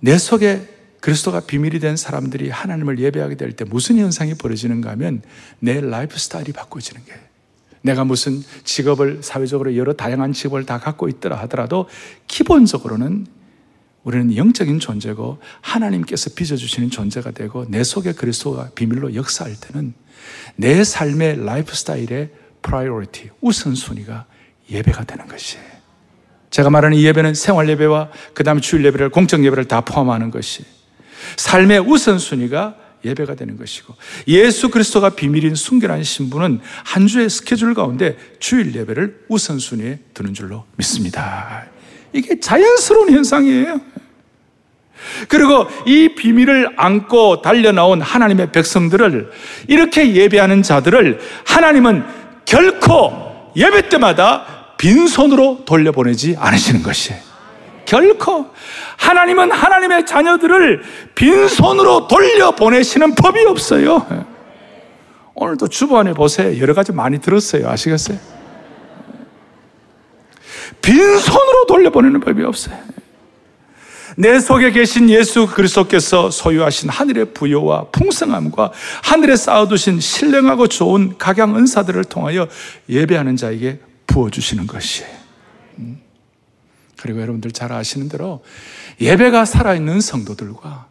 [0.02, 5.22] 내 속에 그리스도가 비밀이 된 사람들이 하나님을 예배하게 될 때 무슨 현상이 벌어지는가 하면
[5.60, 7.20] 내 라이프 스타일이 바꿔지는 거예요.
[7.82, 11.88] 내가 무슨 직업을 사회적으로 여러 다양한 직업을 다 갖고 있더라 하더라도
[12.28, 13.28] 기본적으로는
[14.04, 19.94] 우리는 영적인 존재고 하나님께서 빚어주시는 존재가 되고 내 속에 그리스도가 비밀로 역사할 때는
[20.56, 24.26] 내 삶의 life style의 priority, 우선순위가
[24.72, 25.66] 예배가 되는 것이에요.
[26.50, 30.64] 제가 말하는 이 예배는 생활 예배와 그 다음에 주일 예배를 공적 예배를 다 포함하는 것이
[31.36, 33.96] 삶의 우선순위가 예배가 되는 것이고
[34.28, 41.66] 예수 그리스도가 비밀인 순결한 신부는 한 주의 스케줄 가운데 주일 예배를 우선순위에 두는 줄로 믿습니다.
[42.14, 43.80] 이게 자연스러운 현상이에요.
[45.28, 49.32] 그리고 이 비밀을 안고 달려나온 하나님의 백성들을
[49.68, 52.04] 이렇게 예배하는 자들을 하나님은
[52.46, 57.27] 결코 예배 때마다 빈손으로 돌려보내지 않으시는 것이에요.
[57.88, 58.46] 결코
[58.98, 60.84] 하나님은 하나님의 자녀들을
[61.16, 64.06] 빈손으로 돌려보내시는 법이 없어요.
[65.34, 66.60] 오늘도 주변에 보세요.
[66.60, 67.70] 여러 가지 많이 들었어요.
[67.70, 68.18] 아시겠어요?
[70.82, 72.78] 빈손으로 돌려보내는 법이 없어요.
[74.18, 78.74] 내 속에 계신 예수 그리스도께서 소유하신 하늘의 부여와 풍성함과
[79.04, 82.48] 하늘에 쌓아두신 신령하고 좋은 각양 은사들을 통하여
[82.90, 85.17] 예배하는 자에게 부어주시는 것이에요.
[86.98, 87.02] 음.
[87.02, 88.44] 그리고 여러분들 잘 아시는 대로
[89.00, 90.88] 예배가 살아있는 성도들과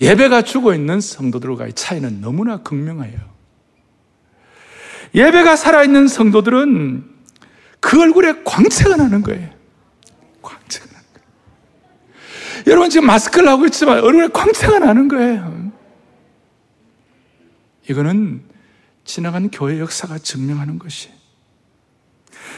[0.00, 3.18] 예배가 죽어 있는 성도들과의 차이는 너무나 극명해요.
[5.14, 7.04] 예배가 살아있는 성도들은
[7.80, 9.50] 그 얼굴에 광채가 나는 거예요.
[10.42, 11.28] 광채가 나는 거예요.
[12.66, 15.72] 여러분 지금 마스크를 하고 있지만 얼굴에 광채가 나는 거예요.
[17.88, 18.42] 이거는
[19.04, 21.17] 지나간 교회 역사가 증명하는 것이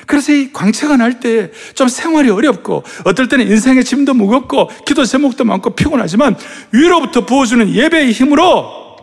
[0.07, 5.44] 그래서 이 광채가 날 때 좀 생활이 어렵고 어떨 때는 인생의 짐도 무겁고 기도 제목도
[5.44, 6.37] 많고 피곤하지만
[6.72, 8.96] 위로부터 부어주는 예배의 힘으로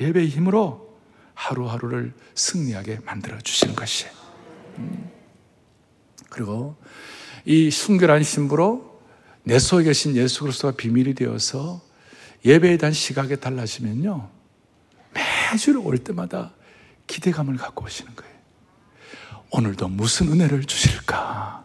[0.00, 0.96] 예배의 힘으로
[1.34, 4.12] 하루하루를 승리하게 만들어 주시는 것이에요.
[4.78, 5.10] 음.
[6.30, 6.76] 그리고
[7.44, 9.00] 이 순결한 신부로
[9.44, 11.80] 내 속에 계신 예수 그리스도가 비밀이 되어서
[12.44, 14.28] 예배에 대한 시각이 달라지면요.
[15.14, 16.52] 매주 올 때마다
[17.06, 18.37] 기대감을 갖고 오시는 거예요.
[19.50, 21.64] 오늘도 무슨 은혜를 주실까?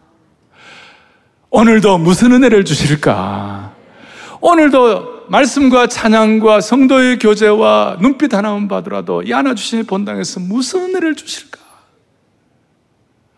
[1.50, 3.74] 오늘도 무슨 은혜를 주실까?
[4.40, 11.60] 오늘도 말씀과 찬양과 성도의 교제와 눈빛 하나만 봐더라도 이 하나 주신 본당에서 무슨 은혜를 주실까?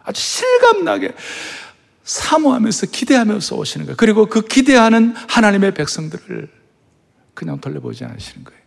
[0.03, 1.15] 아주 실감나게
[2.05, 3.97] 사모하면서 기대하면서 오시는 거예요.
[3.97, 6.49] 그리고 그 기대하는 하나님의 백성들을
[7.35, 8.61] 그냥 돌려보지 않으시는 거예요.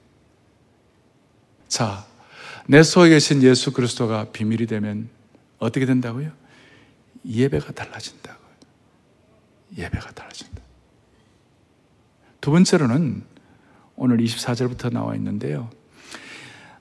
[1.68, 2.06] 자,
[2.68, 5.10] 내 속에 계신 예수 그리스도가 비밀이 되면
[5.60, 6.32] 어떻게 된다고요?
[7.26, 8.50] 예배가 달라진다고요.
[9.78, 10.62] 예배가 달라진다.
[12.42, 13.24] 두 번째로는
[13.96, 15.70] 오늘 24절부터 나와 있는데요.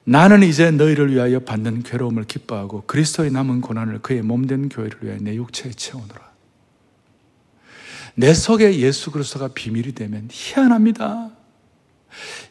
[0.04, 5.34] 나는 이제 너희를 위하여 받는 괴로움을 기뻐하고 그리스도의 남은 고난을 그의 몸된 교회를 위하여 내
[5.34, 6.28] 육체에 채우노라.
[8.14, 11.30] 내 속에 예수 그리스도가 비밀이 되면 희한합니다.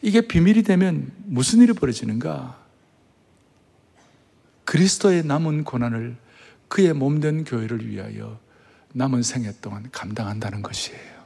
[0.01, 2.66] 이게 비밀이 되면 무슨 일이 벌어지는가?
[4.67, 6.17] 그리스도의 남은 고난을
[6.67, 8.37] 그의 몸된 교회를 위하여
[8.93, 11.17] 남은 생애 동안 감당한다는 것이에요.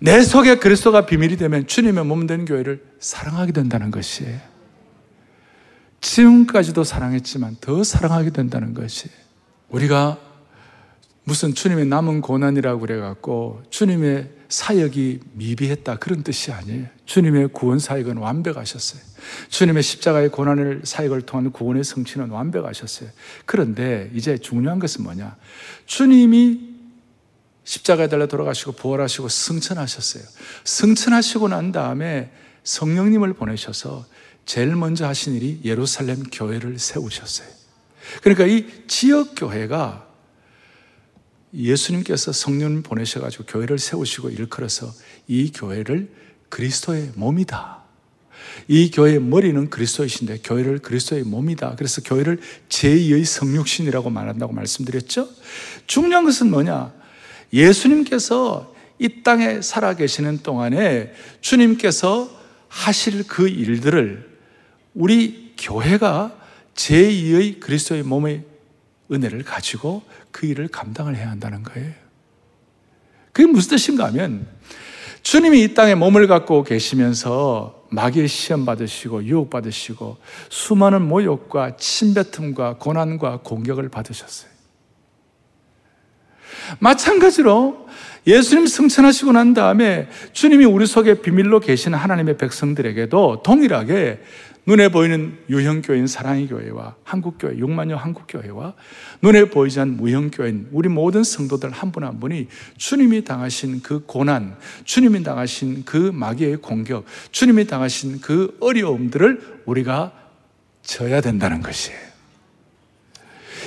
[0.00, 4.40] 내 속에 그리스도가 비밀이 되면 주님의 몸된 교회를 사랑하게 된다는 것이에요.
[6.00, 9.08] 지금까지도 사랑했지만 더 사랑하게 된다는 것이
[9.68, 10.18] 우리가
[11.24, 16.86] 무슨 주님의 남은 고난이라고 그래갖고 주님의 사역이 미비했다 그런 뜻이 아니에요.
[17.06, 19.00] 주님의 구원 사역은 완벽하셨어요.
[19.48, 23.08] 주님의 십자가의 고난을 사역을 통한 구원의 성취는 완벽하셨어요.
[23.46, 25.36] 그런데 이제 중요한 것은 뭐냐?
[25.86, 26.72] 주님이
[27.64, 30.24] 십자가에 달려 돌아가시고 부활하시고 승천하셨어요.
[30.64, 32.32] 승천하시고 난 다음에
[32.64, 34.04] 성령님을 보내셔서
[34.44, 37.46] 제일 먼저 하신 일이 예루살렘 교회를 세우셨어요.
[38.22, 40.11] 그러니까 이 지역 교회가
[41.54, 44.90] 예수님께서 성령 보내셔가지고 교회를 세우시고 일컬어서
[45.28, 46.10] 이 교회를
[46.48, 47.82] 그리스도의 몸이다.
[48.68, 51.76] 이 교회의 머리는 그리스도이신데 교회를 그리스도의 몸이다.
[51.76, 55.28] 그래서 교회를 제2의 성육신이라고 말한다고 말씀드렸죠.
[55.86, 56.92] 중요한 것은 뭐냐?
[57.52, 62.30] 예수님께서 이 땅에 살아 계시는 동안에 주님께서
[62.68, 64.30] 하실 그 일들을
[64.94, 66.38] 우리 교회가
[66.74, 68.44] 제2의 그리스도의 몸의
[69.10, 71.92] 은혜를 가지고 그 일을 감당을 해야 한다는 거예요.
[73.32, 74.46] 그게 무슨 뜻인가 하면
[75.22, 80.16] 주님이 이 땅에 몸을 갖고 계시면서 마귀의 시험 받으시고 유혹 받으시고
[80.48, 84.50] 수많은 모욕과 침뱉음과 고난과 공격을 받으셨어요.
[86.78, 87.88] 마찬가지로
[88.26, 94.20] 예수님 승천하시고 난 다음에 주님이 우리 속에 비밀로 계신 하나님의 백성들에게도 동일하게
[94.64, 98.74] 눈에 보이는 유형교인 사랑의 교회와 한국교회, 6만여 한국교회와
[99.20, 102.46] 눈에 보이지 않는 무형교인 우리 모든 성도들 한 분한 한 분이
[102.76, 110.12] 주님이 당하신 그 고난, 주님이 당하신 그 마귀의 공격, 주님이 당하신 그 어려움들을 우리가
[110.82, 111.98] 져야 된다는 것이에요.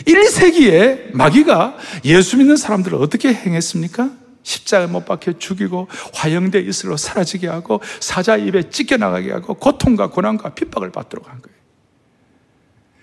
[0.05, 4.24] 1세기에 마귀가 예수 믿는 사람들을 어떻게 행했습니까?
[4.45, 10.91] 십자가에 못 박혀 죽이고 화형대 이슬로 사라지게 하고 사자 입에 찢겨나가게 하고 고통과 고난과 핍박을
[10.91, 11.57] 받도록 한 거예요.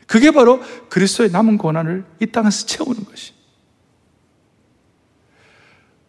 [0.07, 3.33] 그게 바로 그리스도의 남은 고난을 이 땅에서 채우는 것이.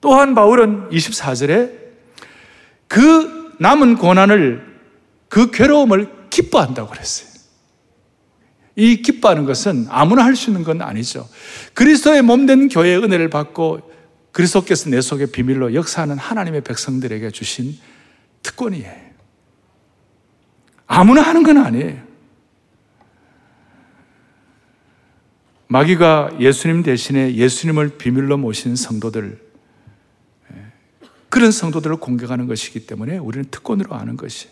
[0.02, 1.80] 또한 바울은 24절에
[2.88, 4.74] 그 남은 고난을
[5.30, 7.34] 그 괴로움을 기뻐한다고 그랬어요.
[8.76, 11.28] 이 기뻐하는 것은 아무나 할 수 있는 건 아니죠.
[11.74, 13.93] 그리스도의 몸된 교회의 은혜를 받고
[14.34, 17.78] 그리스도께서 내 속에 비밀로 역사하는 하나님의 백성들에게 주신
[18.42, 19.14] 특권이에요.
[20.88, 22.04] 아무나 하는 건 아니에요.
[25.68, 29.40] 마귀가 예수님 대신에 예수님을 비밀로 모신 성도들,
[31.30, 34.50] 그런 성도들을 공격하는 것이기 때문에 우리는 특권으로 아는 것이.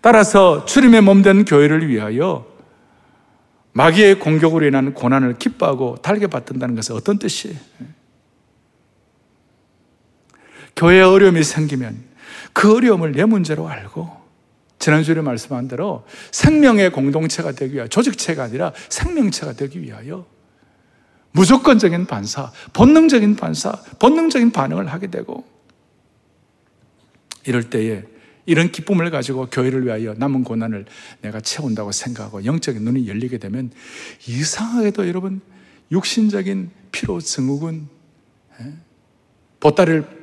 [0.00, 2.51] 따라서 주님의 몸 된 교회를 위하여
[3.72, 7.56] 마귀의 공격으로 인한 고난을 기뻐하고 달게 받든다는 것은 어떤 뜻이에요?
[10.76, 12.02] 교회에 어려움이 생기면
[12.52, 14.22] 그 어려움을 내 문제로 알고
[14.78, 20.26] 지난주에 말씀한 대로 생명의 공동체가 되기 위하여 조직체가 아니라 생명체가 되기 위하여
[21.30, 25.44] 무조건적인 반사, 본능적인 반사, 본능적인 반응을 하게 되고
[27.46, 28.02] 이럴 때에
[28.46, 30.86] 이런 기쁨을 가지고 교회를 위하여 남은 고난을
[31.20, 33.70] 내가 채운다고 생각하고 영적인 눈이 열리게 되면
[34.26, 35.40] 이상하게도 여러분
[35.90, 37.88] 육신적인 피로 증후군
[38.60, 38.72] 예?
[39.60, 40.22] 보따리를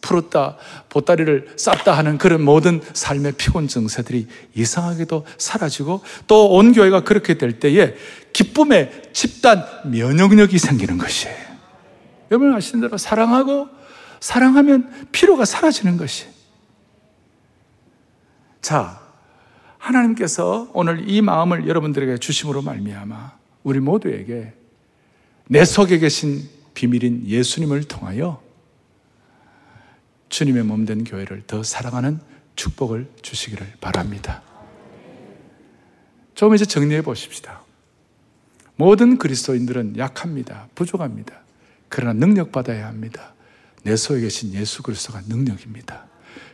[0.00, 0.56] 풀었다
[0.88, 7.60] 보따리를 쌌다 하는 그런 모든 삶의 피곤 증세들이 이상하게도 사라지고 또 온 교회가 그렇게 될
[7.60, 7.94] 때에
[8.32, 11.36] 기쁨의 집단 면역력이 생기는 것이에요
[12.30, 13.68] 여러분 아시는 대로 사랑하고
[14.18, 16.31] 사랑하면 피로가 사라지는 것이
[18.62, 19.00] 자,
[19.78, 24.54] 하나님께서 오늘 이 마음을 여러분들에게 주심으로 말미암아 우리 모두에게
[25.48, 28.40] 내 속에 계신 비밀인 예수님을 통하여
[30.28, 32.20] 주님의 몸된 교회를 더 사랑하는
[32.54, 34.42] 축복을 주시기를 바랍니다.
[36.34, 37.62] 좀 이제 정리해 보십시다.
[38.76, 40.68] 모든 그리스도인들은 약합니다.
[40.76, 41.34] 부족합니다.
[41.88, 43.34] 그러나 능력받아야 합니다.
[43.82, 46.06] 내 속에 계신 예수 그리스도가 능력입니다.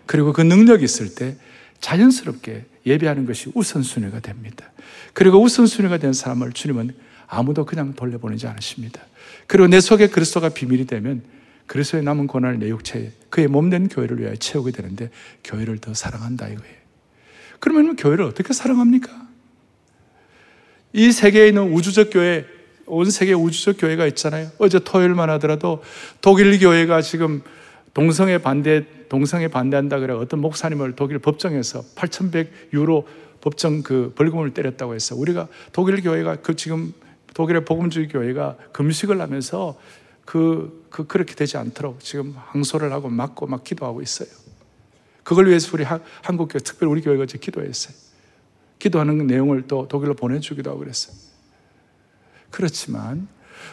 [0.07, 1.37] 그리고 그 능력이 있을 때
[1.81, 4.73] 자연스럽게 예배하는 것이 우선순위가 됩니다.
[5.13, 6.95] 그리고 우선순위가 된 사람을 주님은
[7.27, 9.03] 아무도 그냥 돌려보내지 않으십니다.
[9.47, 11.23] 그리고 내 속에 그리스도가 비밀이 되면
[11.67, 15.11] 그리스도의 남은 고난을 내 육체에 그의 몸된 교회를 위하여 채우게 되는데
[15.45, 16.79] 교회를 더 사랑한다 이거예요.
[17.61, 19.29] 그러면 교회를 어떻게 사랑합니까?
[20.93, 22.47] 이 세계에 있는 우주적 교회,
[22.87, 24.51] 온 세계 우주적 교회가 있잖아요.
[24.59, 25.83] 어제 토요일만 하더라도
[26.23, 27.43] 독일 교회가 지금
[27.95, 33.07] 동성애 반대, 동성애 반대한다 그래 어떤 목사님을 독일 법정에서 8,100 유로
[33.41, 36.93] 법정 그 벌금을 때렸다고 해서 우리가 독일 교회가 그 지금
[37.35, 39.79] 독일의 복음주의 교회가 금식을 하면서
[40.25, 44.29] 그, 그 그렇게 되지 않도록 지금 항소를 하고 막고 막 기도하고 있어요.
[45.23, 47.95] 그걸 위해서 우리 하, 한국 교회 특별히 우리 교회가 이제 기도했어요.
[48.79, 51.17] 기도하는 내용을 또 독일로 보내주기도 하고 그랬어요.
[52.51, 53.29] 그렇지만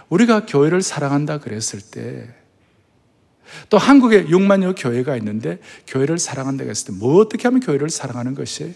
[0.10, 2.34] 우리가 교회를 사랑한다 그랬을 때
[3.70, 8.74] 또 한국에 6만여 교회가 있는데 교회를 사랑한다 그랬을 때 뭐 어떻게 하면 교회를 사랑하는 것이에요?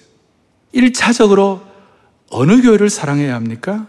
[0.74, 1.62] 1차적으로
[2.30, 3.88] 어느 교회를 사랑해야 합니까?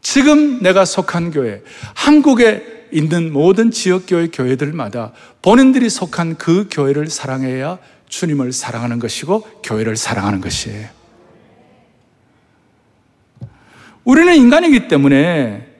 [0.00, 1.62] 지금 내가 속한 교회,
[1.94, 10.40] 한국에 있는 모든 지역교회 교회들마다 본인들이 속한 그 교회를 사랑해야 주님을 사랑하는 것이고 교회를 사랑하는
[10.40, 10.88] 것이에요.
[14.04, 15.71] 우리는 인간이기 때문에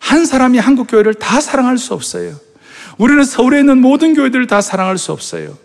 [0.00, 2.34] 한 사람이 한국 교회를 다 사랑할 수 없어요.
[2.98, 5.56] 우리는 서울에 있는 모든 교회들을 다 사랑할 수 없어요.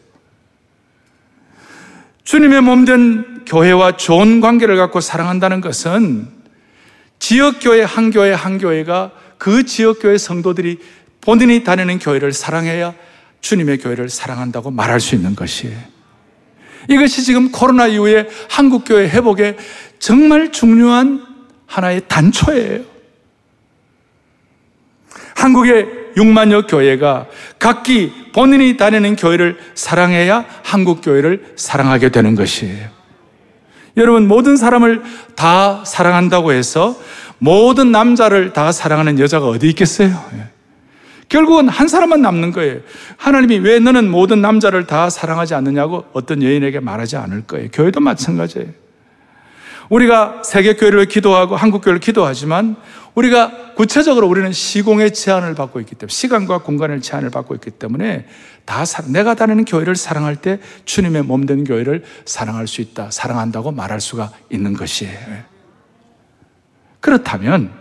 [2.24, 6.28] 주님의 몸된 교회와 좋은 관계를 갖고 사랑한다는 것은
[7.20, 10.80] 지역교회 한 교회 한 교회가 그 지역교회 성도들이
[11.22, 12.94] 본인이 다니는 교회를 사랑해야
[13.42, 15.78] 주님의 교회를 사랑한다고 말할 수 있는 것이에요.
[16.90, 19.58] 이것이 지금 코로나 이후에 한국교회 회복에
[20.00, 21.26] 정말 중요한
[21.66, 22.93] 하나의 단초예요.
[25.36, 27.28] 한국의 6만여 교회가
[27.60, 32.90] 각기 본인이 다니는 교회를 사랑해야 한국 교회를 사랑하게 되는 것이에요.
[33.98, 35.04] 여러분, 모든 사람을
[35.36, 36.96] 다 사랑한다고 해서
[37.38, 40.10] 모든 남자를 다 사랑하는 여자가 어디 있겠어요?
[40.34, 40.48] 예.
[41.30, 42.80] 결국은 한 사람만 남는 거예요.
[43.18, 47.70] 하나님이 왜 너는 모든 남자를 다 사랑하지 않느냐고 어떤 여인에게 말하지 않을 거예요.
[47.72, 48.68] 교회도 마찬가지예요.
[49.90, 52.76] 우리가 세계교회를 기도하고 한국교회를 기도하지만
[53.16, 58.28] 우리가 구체적으로 우리는 시공의 제한을 받고 있기 때문에 시간과 공간의 제한을 받고 있기 때문에
[58.66, 63.12] 다 내가 다니는 교회를 사랑할 때 주님의 몸된 교회를 사랑할 수 있다.
[63.12, 65.44] 사랑한다고 말할 수가 있는 것이에요.
[67.00, 67.72] 그렇다면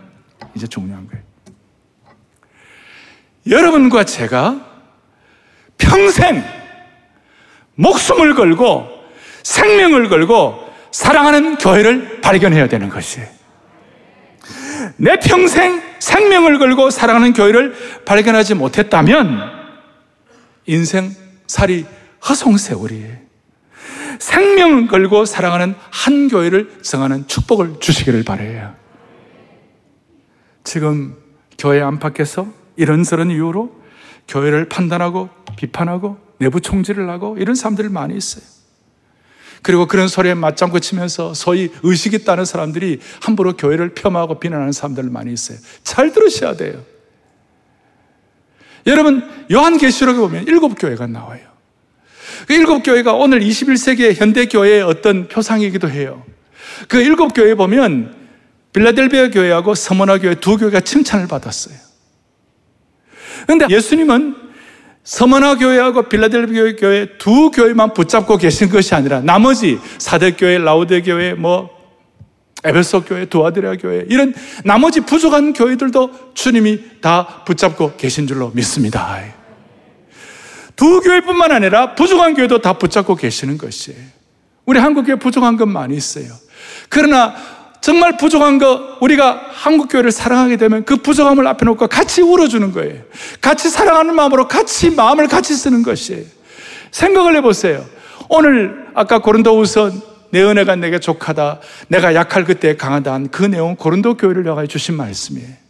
[0.55, 1.23] 이제 중요한 거예요.
[3.49, 4.65] 여러분과 제가
[5.77, 6.43] 평생
[7.75, 8.87] 목숨을 걸고
[9.43, 13.27] 생명을 걸고 사랑하는 교회를 발견해야 되는 것이에요.
[14.97, 17.73] 내 평생 생명을 걸고 사랑하는 교회를
[18.05, 19.51] 발견하지 못했다면
[20.65, 21.11] 인생
[21.47, 21.85] 살이
[22.27, 23.23] 허송세월이에요.
[24.19, 28.73] 생명을 걸고 사랑하는 한 교회를 정하는 축복을 주시기를 바래요.
[30.63, 31.17] 지금
[31.57, 33.81] 교회 안팎에서 이런저런 이유로
[34.27, 38.52] 교회를 판단하고 비판하고 내부 총질을 하고 이런 사람들이 많이 있어요.
[39.63, 45.31] 그리고 그런 소리에 맞장구 치면서 소위 의식 있다는 사람들이 함부로 교회를 폄하하고 비난하는 사람들 많이
[45.31, 45.57] 있어요.
[45.83, 46.83] 잘 들으셔야 돼요.
[48.85, 51.41] 여러분, 요한계시록에 보면 일곱 교회가 나와요.
[52.45, 56.23] 그 일곱 교회가 오늘 21세기의 현대교회의 어떤 표상이기도 해요.
[56.89, 58.15] 그 일곱 교회에 보면
[58.73, 61.75] 빌라델비아 교회하고 서머나 교회 두 교회가 칭찬을 받았어요.
[63.45, 64.42] 그런데 예수님은
[65.03, 71.33] 서머나 교회하고 빌라델비아 교회 두 교회만 붙잡고 계신 것이 아니라 나머지 사대 교회, 라우데 교회,
[71.33, 71.69] 뭐
[72.63, 79.19] 에베소 교회, 두아드레아 교회 이런 나머지 부족한 교회들도 주님이 다 붙잡고 계신 줄로 믿습니다.
[80.77, 83.99] 두 교회뿐만 아니라 부족한 교회도 다 붙잡고 계시는 것이에요.
[84.65, 86.27] 우리 한국 교회 부족한 건 많이 있어요.
[86.87, 87.35] 그러나
[87.83, 93.01] 정말 부족한 거 우리가 한국 교회를 사랑하게 되면 그 부족함을 앞에 놓고 같이 울어주는 거예요.
[93.41, 96.23] 같이 사랑하는 마음으로 같이 마음을 같이 쓰는 것이에요.
[96.91, 97.83] 생각을 해보세요.
[98.29, 99.91] 오늘 아까 고린도우서
[100.29, 101.59] 내 은혜가 내게 족하다.
[101.89, 105.62] 내가 약할 그때 강하다 그 내용 고린도 교회를 향하여 주신 말씀이에요.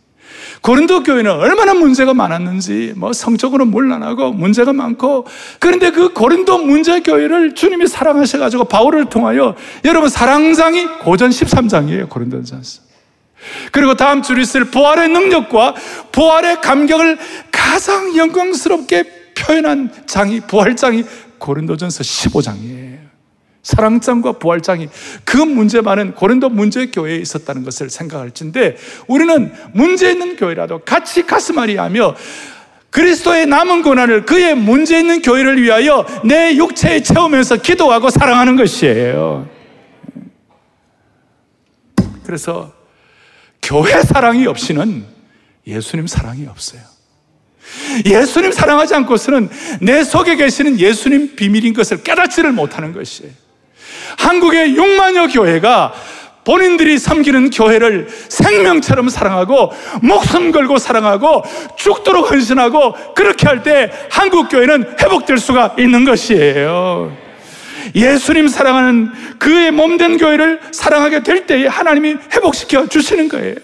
[0.63, 5.27] 고린도 교회는 얼마나 문제가 많았는지 뭐 성적으로 문란하고 문제가 많고
[5.59, 12.09] 그런데 그 고린도 문제 교회를 주님이 사랑하셔 가지고 바울을 통하여 여러분 사랑장이 고전 13장이에요.
[12.09, 12.81] 고린도전서.
[13.73, 15.75] 그리고 다음 주로 있을 부활의 능력과
[16.13, 17.17] 부활의 감격을
[17.51, 21.03] 가장 영광스럽게 표현한 장이 부활장이
[21.39, 23.02] 고린도전서 15장이에요.
[23.63, 24.89] 사랑장과 부활장이
[25.23, 32.15] 그 문제만은 고린도 문제 교회에 있었다는 것을 생각할진데 우리는 문제 있는 교회라도 같이 가슴앓이 하며
[32.89, 39.49] 그리스도의 남은 고난을 그의 문제 있는 교회를 위하여 내 육체에 채우면서 기도하고 사랑하는 것이에요.
[42.23, 42.71] 그래서
[43.61, 45.05] 교회 사랑이 없이는
[45.65, 46.81] 예수님 사랑이 없어요.
[48.05, 49.49] 예수님 사랑하지 않고서는
[49.81, 53.42] 내 속에 계시는 예수님 비밀인 것을 깨닫지를 못하는 것이에요.
[54.17, 55.93] 한국의 6만여 교회가
[56.43, 61.43] 본인들이 섬기는 교회를 생명처럼 사랑하고 목숨 걸고 사랑하고
[61.77, 67.15] 죽도록 헌신하고 그렇게 할 때 한국 교회는 회복될 수가 있는 것이에요.
[67.95, 73.55] 예수님 사랑하는 그의 몸된 교회를 사랑하게 될 때에 하나님이 회복시켜 주시는 거예요.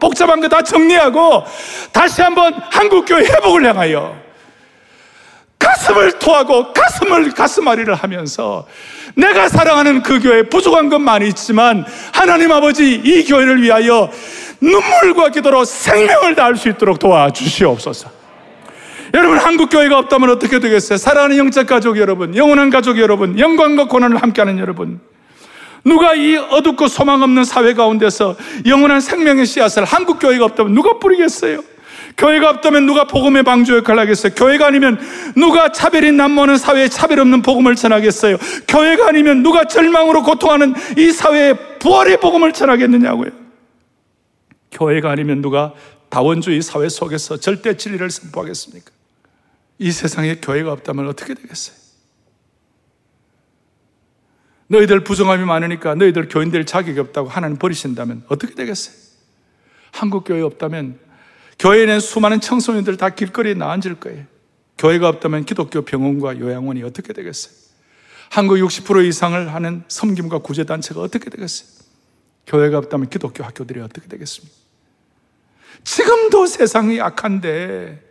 [0.00, 1.44] 복잡한 거 다 정리하고
[1.92, 4.16] 다시 한번 한국 교회 회복을 향하여
[5.58, 8.66] 가슴을 토하고 가슴을 가슴앓이를 하면서
[9.14, 14.10] 내가 사랑하는 그 교회 부족한 건 많이 있지만 하나님 아버지 이 교회를 위하여
[14.60, 18.10] 눈물과 기도로 생명을 다할 수 있도록 도와주시옵소서.
[19.14, 20.96] 여러분 한국 교회가 없다면 어떻게 되겠어요?
[20.96, 25.00] 사랑하는 영적 가족 여러분, 영원한 가족 여러분, 영광과 고난을 함께하는 여러분.
[25.84, 28.36] 누가 이 어둡고 소망 없는 사회 가운데서
[28.66, 31.60] 영원한 생명의 씨앗을 한국 교회가 없다면 누가 뿌리겠어요?
[32.16, 34.34] 교회가 없다면 누가 복음의 방주 역할을 하겠어요?
[34.34, 34.98] 교회가 아니면
[35.36, 38.36] 누가 차별이 남모는 사회에 차별 없는 복음을 전하겠어요?
[38.68, 43.30] 교회가 아니면 누가 절망으로 고통하는 이 사회에 부활의 복음을 전하겠느냐고요?
[44.72, 45.74] 교회가 아니면 누가
[46.08, 48.90] 다원주의 사회 속에서 절대 진리를 선포하겠습니까?
[49.78, 51.76] 이 세상에 교회가 없다면 어떻게 되겠어요?
[54.68, 58.96] 너희들 부정함이 많으니까 너희들 교인들 자격이 없다고 하나님 버리신다면 어떻게 되겠어요?
[59.90, 60.98] 한국 교회 없다면
[61.62, 64.26] 교회에는 수많은 청소년들 다 길거리에 나앉을 거예요.
[64.78, 67.54] 교회가 없다면 기독교 병원과 요양원이 어떻게 되겠어요?
[68.30, 71.68] 한국 60% 이상을 하는 섬김과 구제단체가 어떻게 되겠어요?
[72.48, 74.52] 교회가 없다면 기독교 학교들이 어떻게 되겠습니까?
[75.84, 78.10] 지금도 세상이 약한데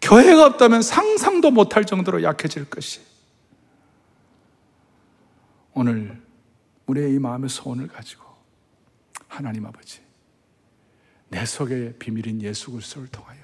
[0.00, 3.00] 교회가 없다면 상상도 못할 정도로 약해질 것이
[5.72, 6.20] 오늘
[6.86, 8.24] 우리의 이 마음의 소원을 가지고
[9.28, 10.00] 하나님 아버지
[11.30, 13.38] 내 속에 비밀인 예수 그리스도를 통하여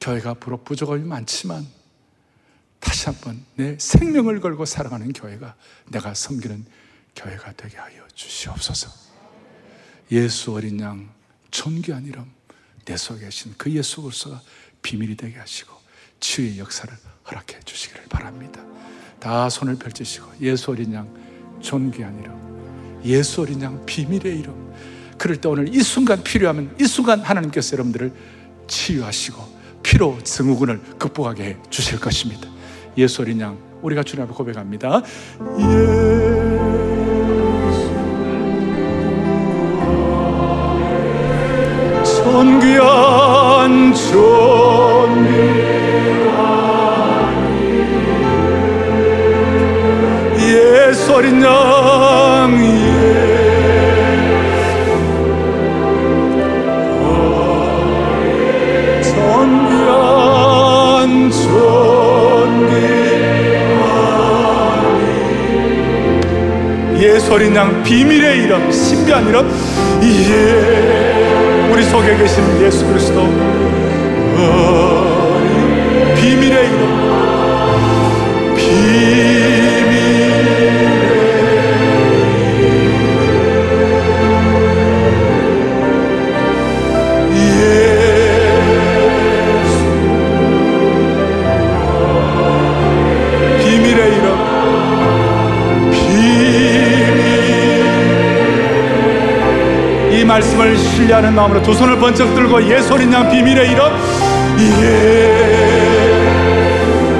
[0.00, 1.66] 교회가 비록 부족함이 많지만
[2.80, 5.56] 다시 한번 내 생명을 걸고 살아가는 교회가
[5.88, 6.66] 내가 섬기는
[7.14, 8.90] 교회가 되게 하여 주시옵소서.
[10.12, 11.12] 예수 어린 양
[11.50, 12.30] 존귀한 이름
[12.84, 14.42] 내 속에 계신 그 예수 그리스도가
[14.82, 15.74] 비밀이 되게 하시고
[16.20, 16.94] 치유의 역사를
[17.28, 18.64] 허락해 주시기를 바랍니다.
[19.18, 24.66] 다 손을 펼치시고 예수 어린 양 존귀한 이름 예수 어린 양 비밀의 이름
[25.18, 28.12] 그럴 때 오늘 이 순간 필요하면 이 순간 하나님께서 여러분들을
[28.66, 32.48] 치유하시고 피로 증후군을 극복하게 해 주실 것입니다.
[32.98, 35.02] 예수 어린 양 우리가 주님 앞에 고백합니다.
[35.58, 36.76] 예수
[42.22, 45.56] 존귀한 존귀한
[50.40, 52.25] 예수 어린 양
[67.16, 69.50] 예소린 양 비밀의 이름 신비한 이름
[70.02, 73.22] 예 우리 속에 계신 예수 그리스도.
[76.14, 79.55] 비밀의 이름 비밀
[100.36, 103.84] 말씀을 신뢰하는 마음으로 두 손을 번쩍 들고 예소린 양 비밀의 이름
[104.58, 105.62] 예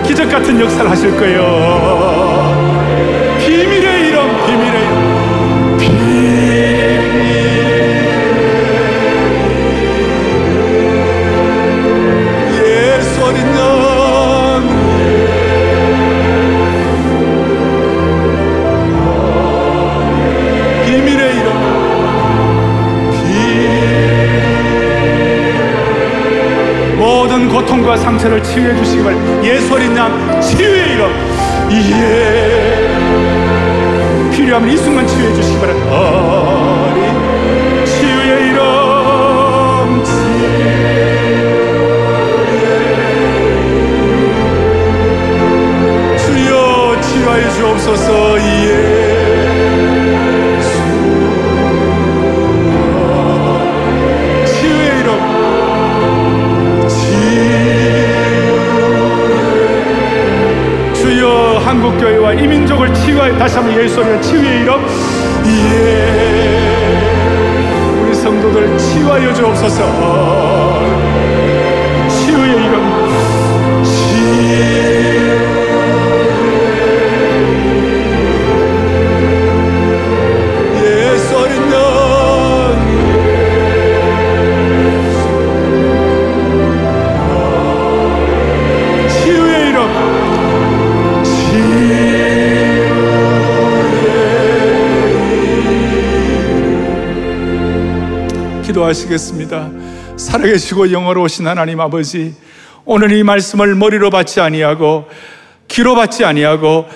[0.06, 1.40] 기적 같은 역사를 하실 거예요.
[3.38, 5.76] 비밀의 이름 비밀의 이름.
[5.78, 6.26] 비밀
[98.87, 99.70] 기도하시겠습니다.
[100.16, 102.34] 살아계시고 영어로오신 하나님 아버지,
[102.84, 105.09] 오늘 이 말씀을 머리로 받지 아니하고
[105.68, 106.87] 귀로 받지 아니하고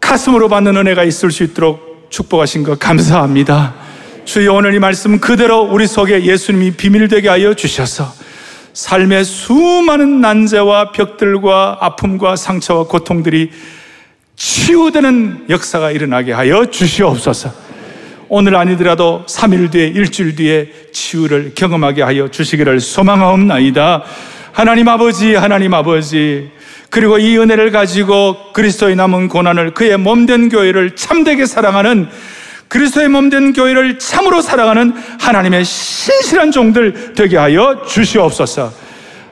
[0.00, 3.74] 가슴으로 받는 은혜가 있을 수 있도록 축복하신 것 감사합니다.
[4.24, 8.12] 주여 오늘 이 말씀 그대로 우리 속에 예수님이 비밀되게 하여 주셔서
[8.72, 13.50] 삶의 수많은 난제와 벽들과 아픔과 상처와 고통들이
[14.36, 17.73] 치유되는 역사가 일어나게 하여 주시옵소서.
[18.28, 24.02] 오늘 아니더라도 3일 뒤에 일주일 뒤에 치유를 경험하게 하여 주시기를 소망하옵나이다.
[24.52, 26.50] 하나님 아버지, 하나님 아버지.
[26.90, 32.08] 그리고 이 은혜를 가지고 그리스도의 남은 고난을 그의 몸된 교회를 참되게 사랑하는
[32.68, 38.72] 그리스도의 몸된 교회를 참으로 사랑하는 하나님의 신실한 종들 되게 하여 주시옵소서.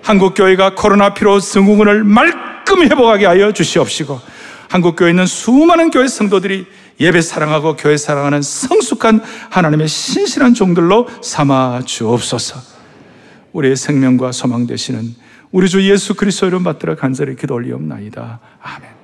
[0.03, 4.21] 한국 교회가 코로나 피로 증후군을 말끔히 회복하게 하여 주시옵시고
[4.69, 6.67] 한국 교회 있는 수많은 교회 성도들이
[7.01, 12.61] 예배 사랑하고 교회 사랑하는 성숙한 하나님의 신실한 종들로 삼아 주옵소서.
[13.53, 15.15] 우리의 생명과 소망 되시는
[15.51, 18.41] 우리 주 예수 그리스도 이름 받들어 간절히 기도 올리옵나이다.
[18.63, 19.02] 아멘.